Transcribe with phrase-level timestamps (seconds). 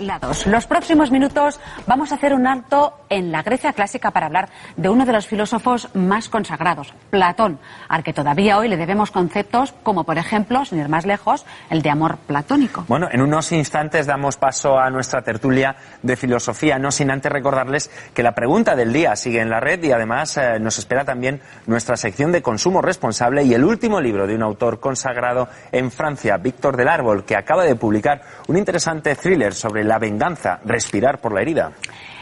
[0.00, 0.46] Lados.
[0.46, 4.88] Los próximos minutos vamos a hacer un alto en la Grecia clásica para hablar de
[4.88, 10.04] uno de los filósofos más consagrados, Platón, al que todavía hoy le debemos conceptos como,
[10.04, 12.84] por ejemplo, sin ir más lejos, el de amor platónico.
[12.88, 17.90] Bueno, en unos instantes damos paso a nuestra tertulia de filosofía, no sin antes recordarles
[18.14, 21.40] que la pregunta del día sigue en la red y además eh, nos espera también
[21.66, 26.36] nuestra sección de consumo responsable y el último libro de un autor consagrado en Francia,
[26.36, 31.32] Víctor del Árbol, que acaba de publicar un interesante thriller sobre la venganza, respirar por
[31.32, 31.72] la herida.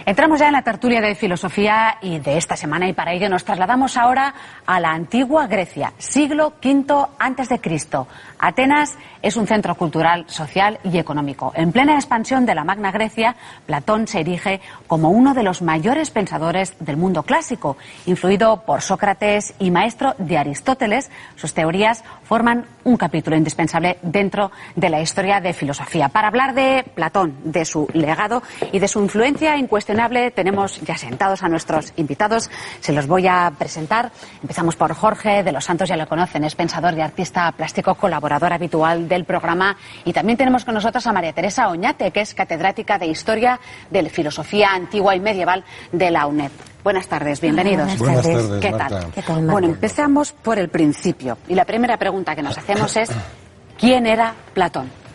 [0.05, 3.45] Entramos ya en la tertulia de filosofía y de esta semana y para ello nos
[3.45, 4.35] trasladamos ahora
[4.67, 8.07] a la antigua Grecia, siglo V antes de Cristo.
[8.39, 11.53] Atenas es un centro cultural, social y económico.
[11.57, 16.11] En plena expansión de la Magna Grecia, Platón se erige como uno de los mayores
[16.11, 21.11] pensadores del mundo clásico, influido por Sócrates y maestro de Aristóteles.
[21.35, 26.09] Sus teorías forman un capítulo indispensable dentro de la historia de filosofía.
[26.09, 31.45] Para hablar de Platón, de su legado y de su influencia incuestionable, tenemos ya sentados
[31.45, 32.51] a nuestros invitados.
[32.81, 34.11] Se los voy a presentar.
[34.43, 38.53] Empezamos por Jorge de los Santos, ya lo conocen, es pensador y artista plástico colaborador
[38.53, 39.77] habitual del programa.
[40.05, 44.11] Y también tenemos con nosotros a María Teresa Oñate, que es catedrática de Historia de
[44.11, 46.51] Filosofía Antigua y Medieval de la UNED.
[46.83, 47.97] Buenas tardes, bienvenidos.
[47.97, 49.13] Buenas tardes, ¿Qué tal?
[49.15, 51.39] ¿Qué tal, bueno, empezamos por el principio.
[51.47, 53.09] Y la primera pregunta que nos hacemos es,
[53.79, 55.06] ¿quién era Platón?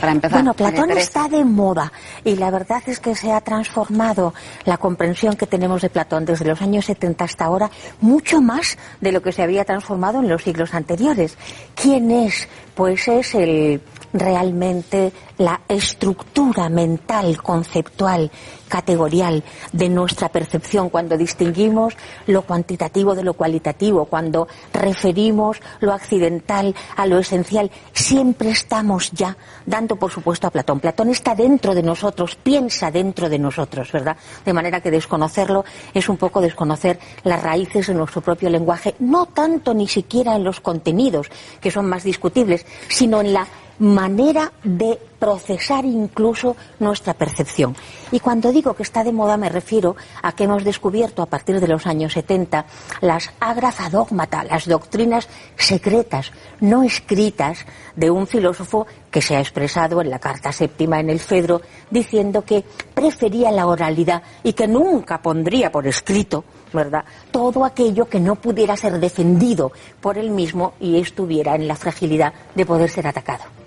[0.00, 0.38] Para empezar.
[0.38, 1.92] Bueno, Platón está de moda
[2.24, 6.44] y la verdad es que se ha transformado la comprensión que tenemos de Platón desde
[6.44, 10.42] los años 70 hasta ahora mucho más de lo que se había transformado en los
[10.42, 11.36] siglos anteriores.
[11.74, 12.48] ¿Quién es?
[12.74, 18.30] Pues es el realmente la estructura mental, conceptual,
[18.68, 19.42] categorial
[19.72, 21.94] de nuestra percepción cuando distinguimos
[22.26, 29.36] lo cuantitativo de lo cualitativo, cuando referimos lo accidental a lo esencial, siempre estamos ya
[29.66, 30.80] dando por supuesto a Platón.
[30.80, 34.16] Platón está dentro de nosotros, piensa dentro de nosotros, ¿verdad?
[34.44, 35.64] De manera que desconocerlo
[35.94, 40.44] es un poco desconocer las raíces de nuestro propio lenguaje, no tanto ni siquiera en
[40.44, 41.28] los contenidos,
[41.60, 43.46] que son más discutibles, sino en la
[43.78, 47.76] manera de procesar incluso nuestra percepción.
[48.12, 51.60] Y cuando digo que está de moda me refiero a que hemos descubierto a partir
[51.60, 52.64] de los años 70
[53.00, 57.64] las agrafa dogmata, las doctrinas secretas, no escritas,
[57.96, 62.44] de un filósofo que se ha expresado en la carta séptima en el Fedro diciendo
[62.44, 62.64] que
[62.94, 67.04] prefería la oralidad y que nunca pondría por escrito ¿verdad?
[67.30, 72.32] Todo aquello que no pudiera ser defendido por él mismo y estuviera en la fragilidad
[72.54, 73.57] de poder ser atacado.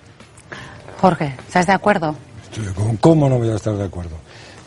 [1.02, 2.16] Jorge, ¿estás de acuerdo?
[2.44, 4.18] Estoy- ¿Cómo- ¿Cómo no voy a estar de acuerdo?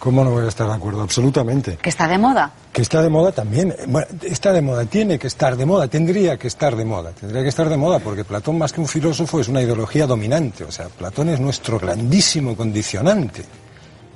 [0.00, 1.00] ¿Cómo no voy a estar de acuerdo?
[1.00, 1.78] Absolutamente.
[1.80, 2.50] ¿Que está de moda?
[2.72, 3.74] Que está de moda también.
[3.86, 7.12] Bueno, está de moda, tiene que estar de moda, tendría que estar de moda.
[7.12, 10.64] Tendría que estar de moda porque Platón, más que un filósofo, es una ideología dominante.
[10.64, 13.44] O sea, Platón es nuestro grandísimo condicionante.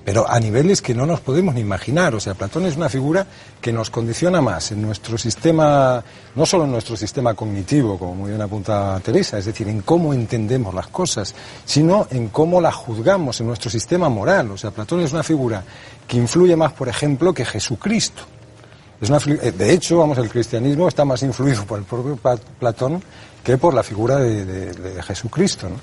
[0.09, 2.15] Pero a niveles que no nos podemos ni imaginar.
[2.15, 3.27] O sea, Platón es una figura
[3.61, 6.03] que nos condiciona más en nuestro sistema,
[6.35, 10.15] no solo en nuestro sistema cognitivo, como muy bien apunta Teresa, es decir, en cómo
[10.15, 11.35] entendemos las cosas,
[11.67, 14.51] sino en cómo las juzgamos, en nuestro sistema moral.
[14.51, 15.63] O sea, Platón es una figura
[16.07, 18.23] que influye más, por ejemplo, que Jesucristo.
[19.03, 22.19] Es una eh, de hecho, vamos, el cristianismo está más influido por el propio
[22.59, 23.03] Platón
[23.45, 25.69] que por la figura de, de- de Jesucristo.
[25.69, 25.77] ¿no?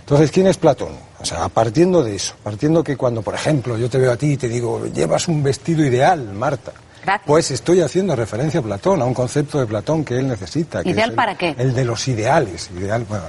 [0.00, 1.06] Entonces, ¿quién es Platón?
[1.20, 4.32] O sea, partiendo de eso, partiendo que cuando, por ejemplo, yo te veo a ti
[4.32, 6.72] y te digo, llevas un vestido ideal, Marta.
[7.02, 7.26] Gracias.
[7.26, 10.82] Pues estoy haciendo referencia a Platón, a un concepto de Platón que él necesita.
[10.82, 11.54] que ¿Ideal es el- para qué?
[11.58, 12.70] El de los ideales.
[12.76, 13.24] Ideal, bueno,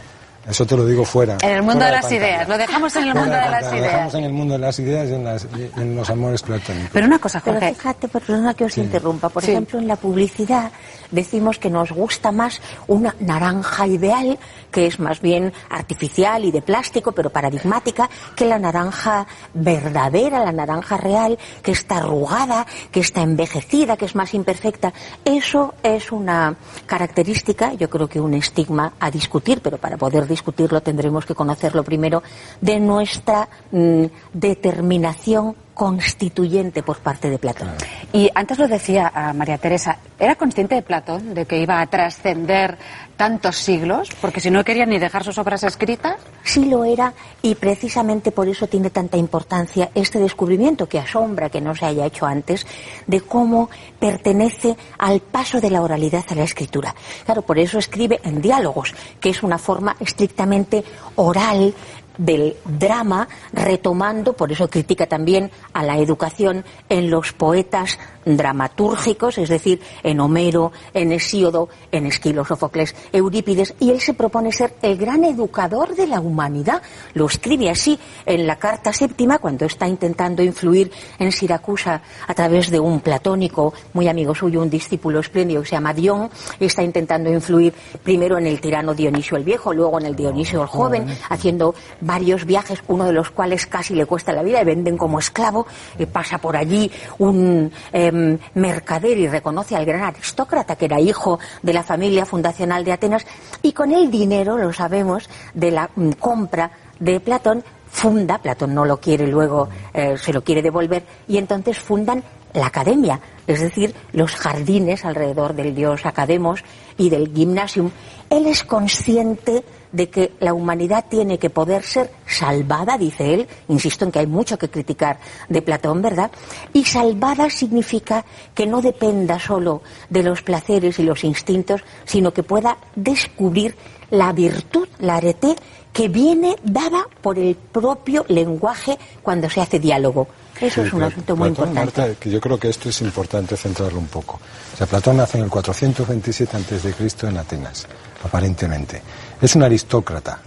[0.47, 1.37] eso te lo digo fuera.
[1.41, 2.15] En el mundo de las pantalla.
[2.27, 2.47] ideas.
[2.47, 4.13] Lo dejamos en el Fuera mundo de las pantalla, Lo dejamos ideas.
[4.15, 6.89] en el mundo de las ideas y en, las- y en los amores platónicos.
[6.93, 7.75] Pero una cosa, Pero Jorge.
[7.75, 9.29] fíjate, perdona que os interrumpa.
[9.29, 9.51] Por Sí.
[9.51, 10.71] ejemplo, en la publicidad
[11.11, 14.37] decimos que nos gusta más una naranja ideal,
[14.71, 20.51] que es más bien artificial y de plástico, pero paradigmática, que la naranja verdadera, la
[20.51, 24.93] naranja real, que está arrugada, que está envejecida, que es más imperfecta.
[25.25, 30.81] Eso es una característica, yo creo que un estigma a discutir, pero para poder discutirlo
[30.81, 32.23] tendremos que conocerlo primero,
[32.61, 37.69] de nuestra mm, determinación constituyente por parte de Platón.
[38.11, 41.87] Y antes lo decía a María Teresa, ¿era consciente de Platón de que iba a
[41.87, 42.77] trascender
[43.15, 44.09] tantos siglos?
[44.19, 46.17] Porque si no quería ni dejar sus obras escritas.
[46.43, 51.61] Sí lo era y precisamente por eso tiene tanta importancia este descubrimiento que asombra que
[51.61, 52.67] no se haya hecho antes
[53.07, 56.93] de cómo pertenece al paso de la oralidad a la escritura.
[57.23, 60.83] Claro, por eso escribe en diálogos, que es una forma estrictamente
[61.15, 61.73] oral
[62.19, 69.49] del drama, retomando, por eso critica también a la educación en los poetas dramatúrgicos, es
[69.49, 74.97] decir, en Homero, en Hesíodo, en Esquilo, Sófocles, Eurípides, y él se propone ser el
[74.97, 76.81] gran educador de la humanidad.
[77.13, 82.69] Lo escribe así en la carta séptima, cuando está intentando influir en Siracusa a través
[82.69, 86.29] de un platónico muy amigo suyo, un discípulo espléndido que se llama Dion,
[86.59, 87.73] está intentando influir
[88.03, 91.73] primero en el tirano Dionisio el Viejo, luego en el Dionisio el Joven, haciendo
[92.09, 95.67] varios viajes, uno de los cuales casi le cuesta la vida y venden como esclavo,
[95.99, 101.37] y pasa por allí un em, mercader y reconoce al gran aristócrata que era hijo
[101.61, 103.27] de la familia fundacional de Atenas
[103.61, 108.85] y con el dinero, lo sabemos, de la mm, compra de Platón, funda, Platón no
[108.85, 112.23] lo quiere luego, eh, se lo quiere devolver, y entonces fundan
[112.53, 116.63] la academia, es decir, los jardines alrededor del dios Academos
[116.99, 117.89] y del gymnasium.
[118.29, 124.05] Él es consciente de que la humanidad tiene que poder ser salvada, dice él, insisto
[124.05, 125.17] en que hay mucho que criticar
[125.47, 126.29] de Platón, ¿verdad?
[126.73, 128.23] Y salvada significa
[128.53, 129.81] que no dependa solo
[130.11, 133.75] de los placeres y los instintos, sino que pueda descubrir
[134.11, 135.55] la virtud, la arete,
[135.91, 140.27] que viene dada por el propio lenguaje cuando se hace diálogo.
[140.61, 141.79] Eso es un asunto muy importante.
[141.79, 144.39] Marta, que yo creo que esto es importante centrarlo un poco.
[144.73, 147.27] O sea, Platón nace en el 427 a.C.
[147.27, 147.87] en Atenas,
[148.23, 149.01] aparentemente.
[149.41, 150.39] Es un aristócrata,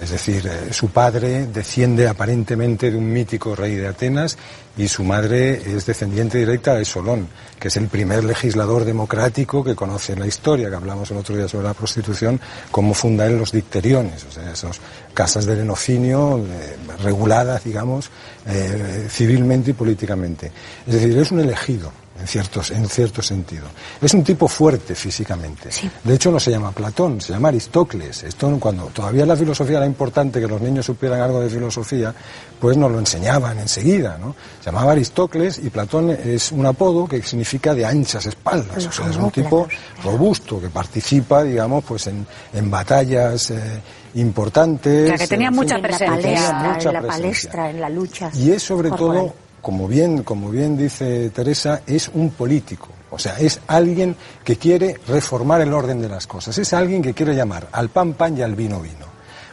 [0.00, 4.36] es decir, eh, su padre desciende aparentemente de un mítico rey de Atenas
[4.76, 7.28] y su madre es descendiente directa de Solón,
[7.58, 11.36] que es el primer legislador democrático que conoce en la historia, que hablamos el otro
[11.36, 12.40] día sobre la prostitución,
[12.70, 14.80] cómo funda él los dicteriones, o sea, esas
[15.14, 18.10] casas de lenocinio eh, reguladas, digamos,
[18.46, 20.52] eh, civilmente y políticamente.
[20.86, 21.90] Es decir, es un elegido
[22.20, 23.64] en, ciertos, en cierto sentido.
[24.00, 25.70] Es un tipo fuerte físicamente.
[26.04, 28.24] De hecho, no se llama Platón, se llama Aristócles.
[28.24, 32.14] Esto, cuando todavía la filosofía era importante que los niños supieran algo de filosofía,
[32.58, 34.18] pues nos lo enseñaban enseguida.
[34.18, 34.34] ¿no?
[34.66, 38.84] Se llamaba Aristócles y Platón es un apodo que significa de anchas espaldas.
[38.84, 39.68] O sea, es un tipo
[40.02, 43.52] robusto que participa, digamos, pues en, en batallas.
[43.52, 43.60] Eh,
[44.14, 45.20] importantes.
[45.20, 46.76] que tenía mucha presencia.
[46.80, 48.28] En la palestra, en la lucha.
[48.34, 52.88] Y es sobre todo como bien, como bien dice Teresa, es un político.
[53.10, 56.58] O sea, es alguien que quiere reformar el orden de las cosas.
[56.58, 59.05] Es alguien que quiere llamar al pan pan y al vino vino.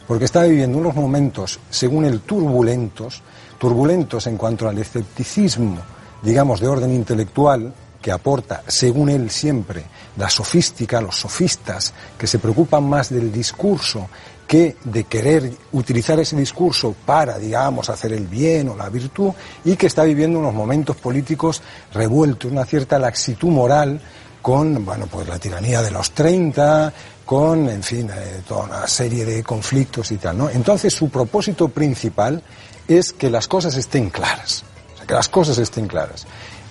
[0.06, 3.22] Porque está viviendo unos momentos, según él, turbulentos,
[3.58, 5.78] turbulentos en cuanto al escepticismo,
[6.22, 7.72] digamos, de orden intelectual,
[8.04, 9.82] que aporta, según él siempre,
[10.18, 14.10] la sofística, los sofistas, que se preocupan más del discurso
[14.46, 19.32] que de querer utilizar ese discurso para, digamos, hacer el bien o la virtud
[19.64, 21.62] y que está viviendo unos momentos políticos
[21.94, 24.00] revueltos, una cierta laxitud moral
[24.42, 26.92] con, bueno, pues la tiranía de los 30,
[27.24, 30.50] con, en fin, eh, toda una serie de conflictos y tal, ¿no?
[30.50, 32.42] Entonces su propósito principal
[32.86, 36.26] es que las cosas estén claras, o sea, que las cosas estén claras.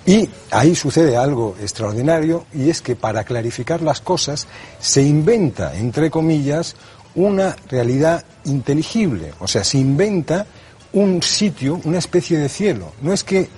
[0.05, 4.47] Y ahí sucede algo extraordinario y es que para clarificar las cosas
[4.79, 6.75] se inventa, entre comillas,
[7.15, 10.45] una realidad inteligible, o sea, se inventa
[10.91, 12.91] un sitio, una especie de cielo.
[13.01, 13.49] No es que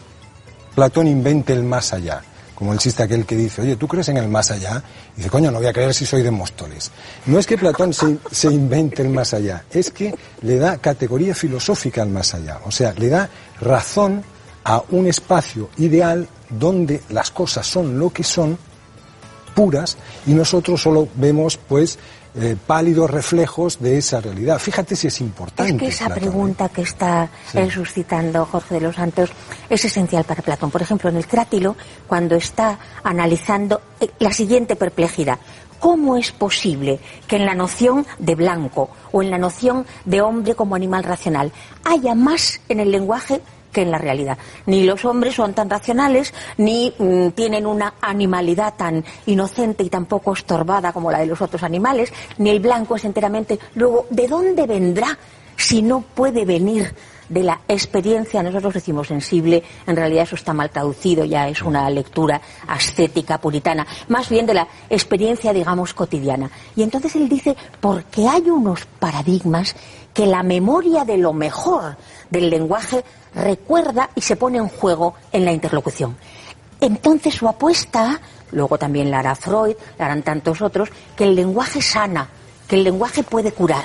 [0.76, 2.22] Platón invente el más allá,
[2.56, 4.82] como el chiste aquel que dice, oye, ¿tú crees en el más allá?
[5.14, 6.90] Y dice, coño, no voy a creer si soy de Móstoles.
[7.26, 11.36] No es que Platón se, se, invente el más allá, es que le da categoría
[11.36, 14.24] filosófica al más allá, o sea, le da razón
[14.64, 18.58] a un espacio ideal donde las cosas son lo que son,
[19.54, 22.00] puras, y nosotros solo vemos, pues,
[22.38, 24.60] eh, pálidos reflejos de esa realidad.
[24.60, 25.74] Fíjate si es importante.
[25.74, 27.30] Es que esa pregunta que está
[27.72, 29.30] suscitando Jorge de los Santos
[29.70, 30.72] es esencial para Platón.
[30.72, 31.76] Por ejemplo, en el Crátilo,
[32.08, 35.40] cuando está analizando eh, la siguiente perplejidad.
[35.80, 40.56] ¿Cómo es posible que en la noción de blanco o en la noción de hombre
[40.56, 41.52] como animal racional
[41.84, 43.42] haya más en el lenguaje
[43.76, 44.38] que en la realidad.
[44.68, 50.06] Ni los hombres son tan racionales, ni mm, tienen una animalidad tan inocente y tan
[50.06, 53.60] poco estorbada como la de los otros animales, ni el blanco es enteramente.
[53.74, 55.18] Luego, ¿de dónde vendrá
[55.58, 56.94] si no puede venir
[57.30, 61.90] de la experiencia, nosotros decimos sensible, en realidad eso está mal traducido, ya es una
[61.90, 66.50] lectura ascética puritana, más bien de la experiencia, digamos, cotidiana.
[66.76, 69.76] Y entonces él dice, porque hay unos paradigmas
[70.14, 71.98] que la memoria de lo mejor
[72.30, 73.04] del lenguaje
[73.34, 76.16] recuerda y se pone en juego en la interlocución.
[76.80, 81.82] Entonces su apuesta, luego también la hará Freud, la harán tantos otros, que el lenguaje
[81.82, 82.30] sana,
[82.68, 83.84] que el lenguaje puede curar,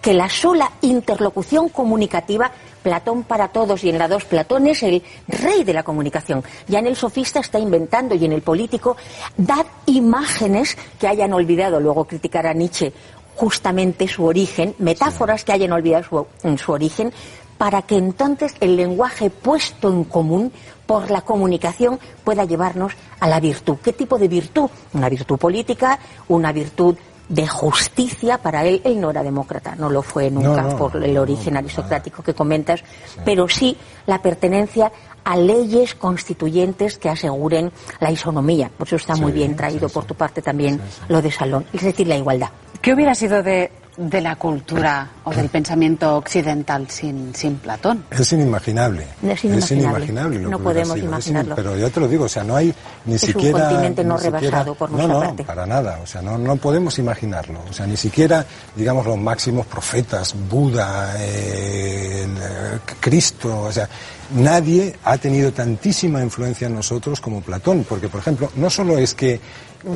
[0.00, 2.50] que la sola interlocución comunicativa
[2.82, 6.42] Platón para todos y en la dos Platón es el rey de la comunicación.
[6.66, 8.96] Ya en el sofista está inventando y en el político
[9.36, 12.92] dar imágenes que hayan olvidado, luego criticar a Nietzsche
[13.36, 16.04] justamente su origen, metáforas que hayan olvidado
[16.42, 17.12] su, su origen,
[17.56, 20.52] para que entonces el lenguaje puesto en común
[20.86, 23.76] por la comunicación pueda llevarnos a la virtud.
[23.82, 24.70] ¿Qué tipo de virtud?
[24.94, 26.96] Una virtud política, una virtud
[27.30, 28.82] de justicia para él.
[28.84, 32.82] Él no era demócrata, no lo fue nunca por el origen aristocrático que comentas,
[33.24, 34.92] pero sí la pertenencia
[35.24, 38.70] a leyes constituyentes que aseguren la isonomía.
[38.76, 42.06] Por eso está muy bien traído por tu parte también lo de Salón, es decir,
[42.06, 42.50] la igualdad.
[42.82, 48.04] ¿Qué hubiera sido de, de la cultura o del pensamiento occidental sin, sin Platón?
[48.10, 49.06] Es inimaginable.
[49.22, 50.38] Es inimaginable.
[50.40, 51.54] no podemos imaginarlo.
[51.54, 52.72] pero yo te lo digo, o sea, no hay
[53.04, 53.56] ni es siquiera...
[53.56, 56.00] un continente no rebasado por nuestra no, para nada.
[56.02, 57.60] O sea, no, no podemos imaginarlo.
[57.68, 58.44] O sea, ni siquiera,
[58.74, 63.88] digamos, los máximos profetas, Buda, eh, eh, Cristo, o sea,
[64.34, 67.84] nadie ha tenido tantísima influencia en nosotros como Platón.
[67.88, 69.40] Porque, por ejemplo, no solo es que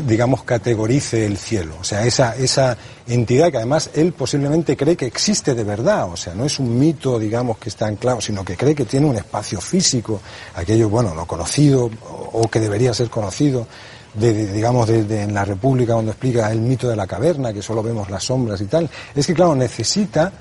[0.07, 1.75] digamos, categorice el cielo.
[1.81, 2.77] O sea, esa, esa
[3.07, 6.11] entidad que además él posiblemente cree que existe de verdad.
[6.11, 9.07] O sea, no es un mito, digamos, que está anclado, sino que cree que tiene
[9.07, 10.21] un espacio físico,
[10.55, 11.91] aquello, bueno, lo conocido
[12.33, 13.67] o, que debería ser conocido.
[14.15, 17.83] De, digamos, de, en la República, cuando explica el mito de la caverna, que solo
[17.83, 20.33] vemos las sombras y tal, es que, claro, necesita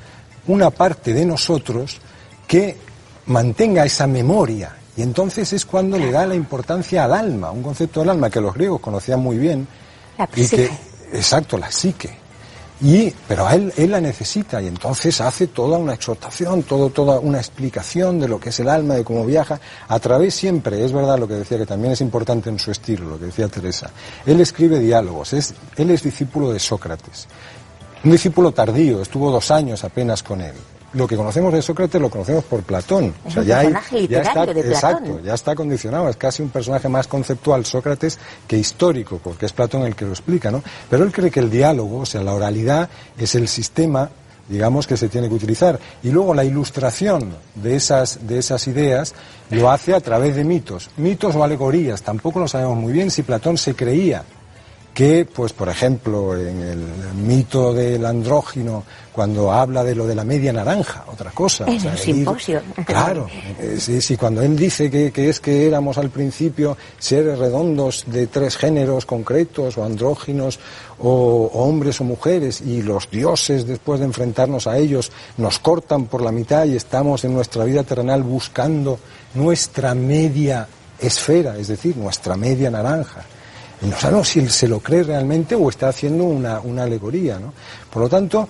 [0.46, 2.00] una parte de nosotros
[2.48, 2.78] que
[3.28, 8.02] mantenga esa memoria, y entonces es cuando le da la importancia al alma, un concepto
[8.02, 9.68] del alma que los griegos conocían muy bien.
[10.18, 10.70] La y que,
[11.12, 12.22] exacto, la psique.
[12.82, 17.20] Y, pero a él, él la necesita y entonces hace toda una exhortación, todo, toda
[17.20, 20.92] una explicación de lo que es el alma, de cómo viaja, a través siempre, es
[20.92, 23.90] verdad lo que decía, que también es importante en su estilo, lo que decía Teresa.
[24.26, 27.28] Él escribe diálogos, es, él es discípulo de Sócrates.
[28.04, 30.56] Un discípulo tardío, estuvo dos años apenas con él
[30.94, 33.14] lo que conocemos de Sócrates lo conocemos por Platón.
[33.26, 33.64] Es o sea, ya,
[34.08, 34.72] ya está, de Platón.
[34.72, 36.10] Exacto, ya está condicionado.
[36.10, 40.12] Es casi un personaje más conceptual Sócrates que histórico, porque es Platón el que lo
[40.12, 40.64] explica, ¿no?
[40.90, 44.10] Pero él cree que el diálogo, o sea, la oralidad, es el sistema
[44.48, 49.16] digamos que se tiene que utilizar y luego la ilustración de esas de esas ideas
[49.50, 53.24] lo hace a través de mitos mitos o alegorías tampoco lo sabemos muy bien si
[53.24, 54.24] Platón se creía
[54.94, 56.80] que, pues, por ejemplo, en el
[57.16, 61.66] mito del andrógino, cuando habla de lo de la media naranja, otra cosa.
[61.66, 62.62] En el simposio.
[62.86, 63.28] claro,
[63.60, 68.04] eh, sí, sí, cuando él dice que, que, es que éramos al principio seres redondos
[68.06, 70.60] de tres géneros concretos, o andróginos,
[71.00, 76.06] o, o hombres o mujeres, y los dioses, después de enfrentarnos a ellos, nos cortan
[76.06, 79.00] por la mitad y estamos en nuestra vida terrenal buscando
[79.34, 80.68] nuestra media
[81.00, 83.26] esfera, es decir, nuestra media naranja
[83.88, 87.40] no sabemos si él se lo cree realmente o está haciendo una, alegoría.
[87.40, 87.54] ¿no?
[87.90, 88.48] Por lo tanto,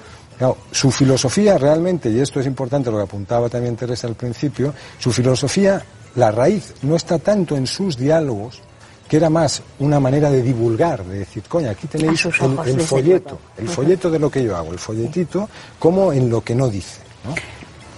[0.72, 5.12] su filosofía realmente, y esto es importante lo que apuntaba también Teresa al principio, su
[5.12, 5.84] filosofía,
[6.16, 8.62] la raíz no está tanto en sus diálogos,
[9.08, 13.68] que era más una manera de divulgar, de decir, coña, aquí tenéis el, folleto, el
[13.68, 17.02] folleto de lo que yo hago, el folletito, como en lo que no dice.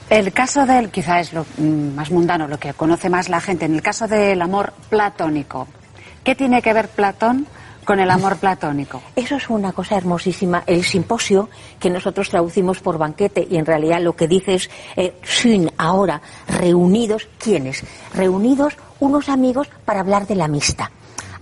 [0.09, 3.65] El caso del, quizá es lo mm, más mundano, lo que conoce más la gente,
[3.65, 5.67] en el caso del amor platónico,
[6.25, 7.47] ¿Qué tiene que ver Platón
[7.85, 8.99] con el amor platónico.
[9.15, 10.63] Eso es una cosa hermosísima.
[10.65, 15.13] El simposio, que nosotros traducimos por banquete, y en realidad lo que dice es eh,
[15.21, 17.83] sin ahora, reunidos, ¿quiénes?
[18.15, 20.87] Reunidos unos amigos para hablar de la amistad.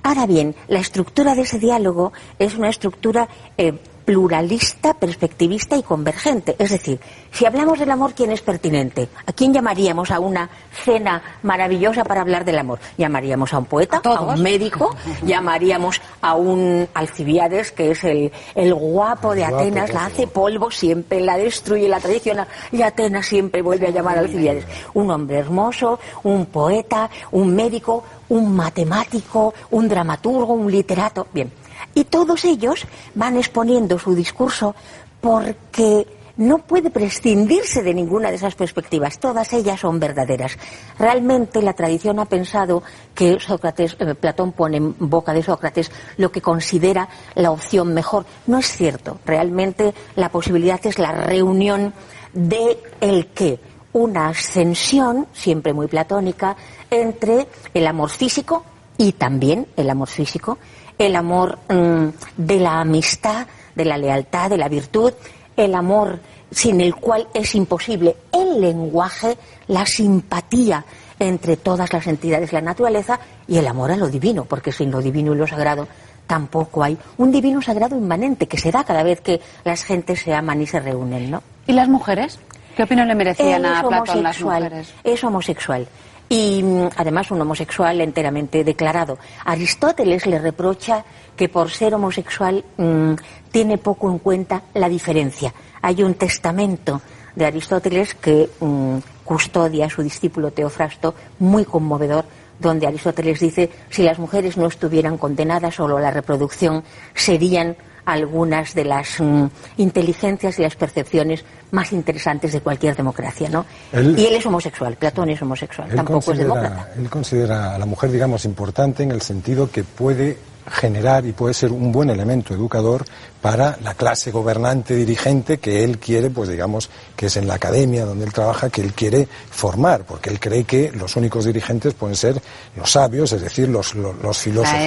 [0.04, 6.56] Ahora bien, la estructura de ese diálogo es una estructura eh, pluralista, perspectivista y convergente.
[6.60, 7.00] Es decir,
[7.32, 9.10] si hablamos del amor, ¿quién es pertinente?
[9.26, 12.80] ¿A quién llamaríamos a una cena maravillosa para hablar del amor?
[12.98, 14.02] ¿Llamaríamos a un poeta?
[14.04, 14.96] ¿A, un médico?
[15.24, 19.94] ¿Llamaríamos a un Alcibiades, que es el, el guapo de Atenas?
[19.94, 24.22] La hace polvo siempre, la destruye, la traiciona y Atenas siempre vuelve a llamar a
[24.22, 24.66] Alcibiades.
[24.94, 31.28] Un hombre hermoso, un poeta, un médico, un matemático, un dramaturgo, un literato.
[31.34, 31.52] Bien,
[31.94, 32.86] y todos ellos
[33.16, 34.76] van exponiendo su discurso
[35.22, 39.20] porque no puede prescindirse de ninguna de esas perspectivas.
[39.20, 40.58] Todas ellas son verdaderas.
[40.98, 42.82] Realmente la tradición ha pensado
[43.14, 48.26] que Sócrates, eh, Platón pone en boca de Sócrates lo que considera la opción mejor.
[48.48, 49.20] No es cierto.
[49.26, 51.94] Realmente la posibilidad es la reunión
[52.34, 53.60] de el qué.
[53.94, 56.56] Una ascensión, siempre muy platónica,
[56.90, 58.66] entre el amor físico
[58.98, 60.58] y también el amor físico
[60.98, 62.08] el amor mm,
[62.38, 65.14] de la amistad, de la lealtad, de la virtud,
[65.56, 66.20] el amor
[66.52, 70.86] sin el cual es imposible el lenguaje, la simpatía
[71.20, 74.92] entre todas las entidades de la naturaleza y el amor a lo divino, porque sin
[74.92, 75.88] lo divino y lo sagrado
[76.28, 80.34] tampoco hay un divino sagrado inmanente que se da cada vez que las gentes se
[80.34, 81.44] aman y se reúnen, ¿no?
[81.68, 82.40] ¿Y las mujeres?
[82.76, 84.94] ¿Qué opinión le merecían a Platón las mujeres?
[85.04, 85.88] Es homosexual.
[86.34, 89.20] Y mm, además un homosexual enteramente declarado.
[89.46, 91.06] Aristóteles le reprocha
[91.38, 93.14] que por ser homosexual mm,
[93.52, 95.54] tiene poco en cuenta la diferencia.
[95.84, 97.04] Hay un testamento
[97.36, 102.26] de Aristóteles que mm, custodia a su discípulo Teofrasto, muy conmovedor,
[102.58, 107.76] donde Aristóteles dice si las mujeres no estuvieran condenadas solo la reproducción serían
[108.06, 109.46] algunas de las mm,
[109.78, 113.66] inteligencias y las percepciones más interesantes de cualquier democracia, ¿no?
[113.94, 116.90] y él es homosexual, Platón es homosexual, tampoco es demócrata.
[116.98, 120.38] Él considera a la mujer, digamos, importante en el sentido que puede
[120.72, 123.06] generar y puede ser un buen elemento educador
[123.42, 128.06] para la clase gobernante dirigente que él quiere, pues digamos, que es en la academia
[128.06, 132.16] donde él trabaja, que él quiere formar, porque él cree que los únicos dirigentes pueden
[132.16, 132.42] ser
[132.76, 134.80] los sabios, es decir, los, los, filósofos.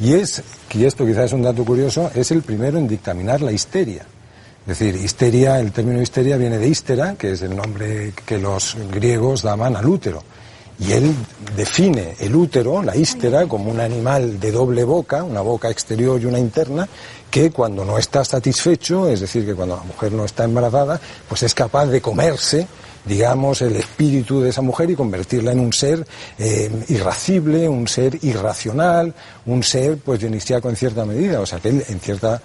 [0.00, 0.42] Y es,
[0.72, 4.06] y esto quizás es un dato curioso, es el primero en dictaminar la histeria.
[4.66, 8.76] Es decir, histeria, el término histeria viene de histera, que es el nombre que los
[8.92, 10.22] griegos daban al útero.
[10.84, 11.14] Y él
[11.56, 16.26] define el útero, la ístera, como un animal de doble boca, una boca exterior y
[16.26, 16.88] una interna,
[17.30, 21.44] que cuando no está satisfecho, es decir, que cuando la mujer no está embarazada, pues
[21.44, 22.66] es capaz de comerse
[23.04, 26.06] digamos, el espíritu de esa mujer y convertirla en un ser
[26.38, 29.12] eh, irracible, un ser irracional,
[29.46, 31.40] un ser, pues, dionisíaco en cierta medida.
[31.40, 32.40] O sea, que él, en cierta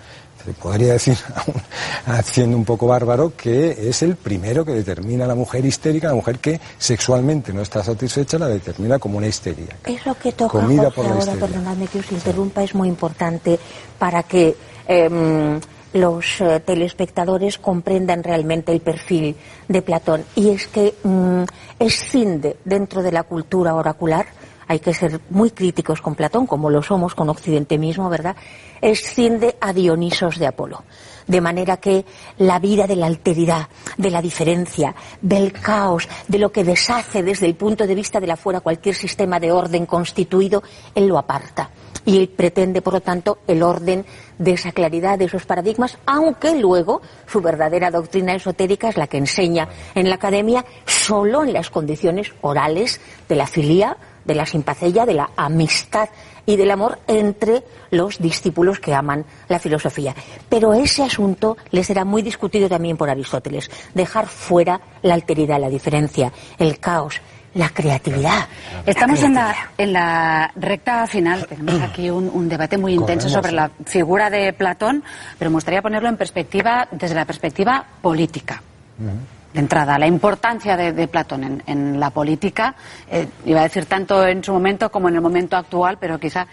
[0.53, 1.17] podría decir,
[2.05, 6.15] haciendo un poco bárbaro, que es el primero que determina a la mujer histérica, la
[6.15, 9.77] mujer que sexualmente no está satisfecha, la determina como una histeria.
[9.85, 13.59] Eso que toca Jorge, ahora, perdonadme que os interrumpa, es muy importante
[13.97, 14.55] para que
[14.87, 15.59] em,
[15.93, 19.35] los eh, telespectadores comprendan realmente el perfil
[19.67, 20.23] de Platón.
[20.35, 21.43] Y es que mm,
[21.79, 24.27] escinde dentro de la cultura oracular
[24.67, 28.35] hay que ser muy críticos con Platón, como lo somos con Occidente mismo, ¿verdad?
[28.81, 30.83] Esciende a Dionisos de Apolo.
[31.25, 32.05] De manera que
[32.37, 37.45] la vida de la alteridad, de la diferencia, del caos, de lo que deshace desde
[37.45, 40.63] el punto de vista de la fuera cualquier sistema de orden constituido,
[40.95, 41.69] él lo aparta.
[42.05, 44.05] Y él pretende, por lo tanto, el orden
[44.37, 49.17] de esa claridad, de esos paradigmas, aunque luego su verdadera doctrina esotérica es la que
[49.17, 55.05] enseña en la academia solo en las condiciones orales de la filía, de la simpatía,
[55.05, 56.09] de la amistad
[56.45, 60.13] y del amor entre los discípulos que aman la filosofía.
[60.49, 63.69] Pero ese asunto le será muy discutido también por Aristóteles.
[63.93, 67.21] Dejar fuera la alteridad, la diferencia, el caos,
[67.53, 68.47] la creatividad.
[68.85, 71.47] Estamos En, la, en la recta final.
[71.47, 75.03] Tenemos aquí un, debate muy intenso sobre la figura de Platón,
[75.39, 78.61] pero me gustaría ponerlo en perspectiva desde la perspectiva política
[79.53, 82.75] de entrada, la importancia de, Platón en, la política,
[83.09, 86.47] eh, iba a decir tanto en su momento como en el momento actual, pero quizá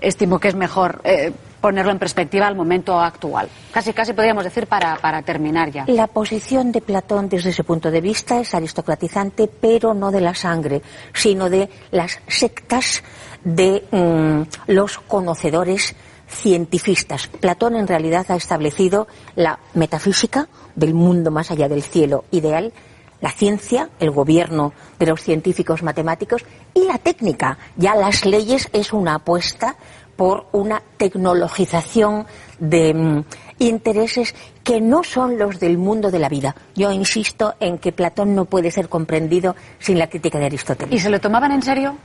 [0.00, 3.48] estimo que es mejor eh, ponerlo en perspectiva al momento actual.
[3.72, 5.84] Casi, casi podríamos decir para, para terminar ya.
[5.88, 10.34] La posición de Platón desde ese punto de vista es aristocratizante, pero no de la
[10.34, 13.02] sangre, sino de las sectas
[13.44, 15.94] de mm, los conocedores
[16.28, 17.28] cientifistas.
[17.28, 22.72] Platón en realidad ha establecido la metafísica del mundo más allá del cielo ideal,
[23.20, 27.58] la ciencia, el gobierno de los científicos matemáticos y la técnica.
[27.76, 29.76] Ya las leyes es una apuesta
[30.16, 32.26] por una tecnologización
[32.58, 33.24] de mm,
[33.60, 36.54] intereses que no son los del mundo de la vida.
[36.74, 40.94] Yo insisto en que Platón no puede ser comprendido sin la crítica de Aristóteles.
[40.94, 41.96] ¿Y se lo tomaban en serio?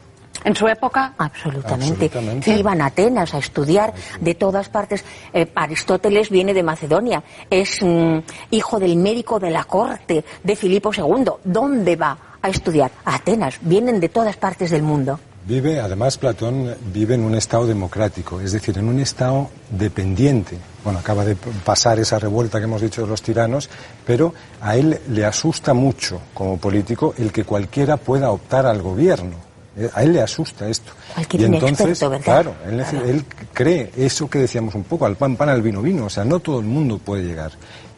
[0.44, 1.14] ¿En su época?
[1.18, 2.12] Absolutamente.
[2.48, 5.04] Iban a Atenas a estudiar de todas partes.
[5.34, 8.20] Eh, Aristóteles viene de Macedonia, es mm,
[8.52, 11.26] hijo del médico de la corte de Filipo II.
[11.44, 12.92] ¿Dónde va a estudiar?
[13.06, 13.58] A Atenas.
[13.62, 15.20] Vienen de todas partes del mundo.
[15.46, 20.58] Vive, además Platón vive en un estado democrático, es decir, en un estado dependiente.
[20.86, 23.70] Bueno, acaba de pasar esa revuelta que hemos dicho de los tiranos,
[24.06, 29.53] pero a él le asusta mucho como político el que cualquiera pueda optar al gobierno
[29.94, 30.92] a él le asusta esto.
[31.32, 35.82] y entonces, claro, él, cree eso que decíamos un poco, al pan pan, al vino
[35.82, 37.52] vino, o sea, no todo el mundo puede llegar.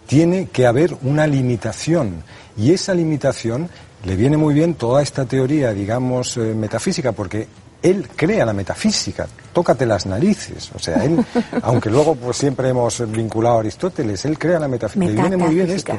[0.07, 2.23] Tiene que haber una limitación
[2.57, 3.69] y esa limitación
[4.05, 7.47] le viene muy bien toda esta teoría, digamos, eh, metafísica, porque
[7.81, 11.23] él crea la metafísica, tócate las narices, o sea, él,
[11.63, 15.55] aunque luego pues siempre hemos vinculado a Aristóteles, él crea la metafísica, le viene muy
[15.55, 15.97] bien esto.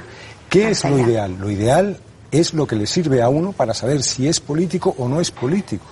[0.49, 1.37] ¿Qué es lo ideal?
[1.39, 1.99] Lo ideal
[2.41, 5.31] es lo que le sirve a uno para saber si es político o no es
[5.31, 5.85] político.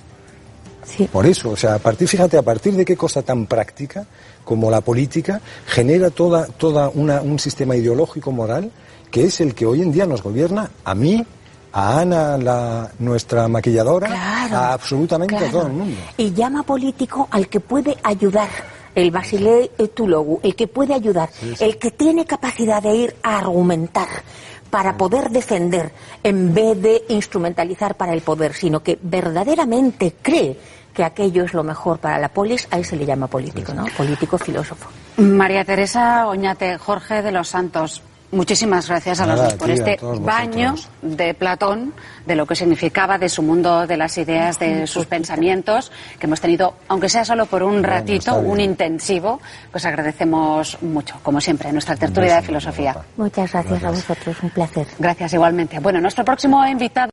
[1.10, 4.06] Por eso, o sea, a partir, fíjate, a partir de qué cosa tan práctica
[4.44, 8.70] como la política genera toda, toda una, un sistema ideológico moral
[9.10, 11.24] que es el que hoy en día nos gobierna a mí,
[11.72, 15.46] a Ana, la, nuestra maquilladora, Claro, a absolutamente claro.
[15.46, 15.96] a todo el mundo.
[16.16, 18.48] Y llama político al que puede ayudar.
[18.94, 21.30] El Basilei Etulogu, el que puede ayudar,
[21.60, 24.08] el que tiene capacidad de ir a argumentar
[24.70, 30.58] para poder defender en vez de instrumentalizar para el poder, sino que verdaderamente cree
[30.92, 33.84] que aquello es lo mejor para la polis, a ese le llama político, ¿no?
[33.96, 34.88] Político filósofo.
[35.16, 40.72] María Teresa Oñate, Jorge de los Santos, muchísimas gracias a los dos por este baño
[40.72, 41.16] vosotros.
[41.18, 41.94] de Platón,
[42.26, 46.40] de lo que significaba, de su mundo de las ideas, de sus pensamientos, que hemos
[46.40, 51.72] tenido, aunque sea solo por un Bueno, ratito, un intensivo, pues agradecemos mucho, como siempre,
[51.72, 52.96] nuestra tertulia de filosofía.
[53.16, 54.86] Muchas gracias a vosotros, un placer.
[54.98, 55.78] Gracias igualmente.
[55.78, 57.10] Bueno, nuestro próximo invitado.